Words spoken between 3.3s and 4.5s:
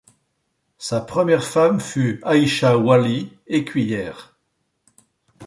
écuyère.